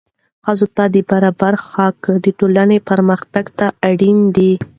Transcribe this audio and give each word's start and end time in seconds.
ښځو 0.45 0.67
ته 0.75 0.83
د 0.93 0.97
برابرۍ 1.09 1.59
حق 1.69 1.99
د 2.23 2.25
ټولنې 2.39 2.77
پرمختګ 2.89 3.45
ته 3.57 3.67
اړین 3.89 4.17
دی. 4.35 4.51